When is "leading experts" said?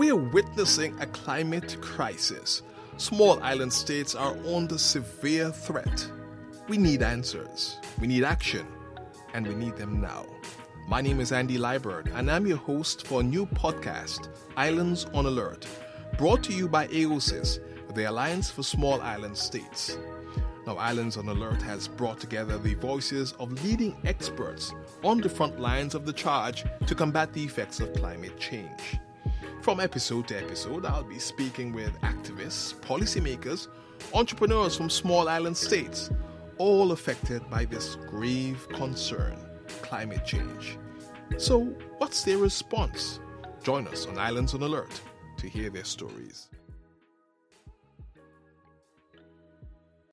23.62-24.72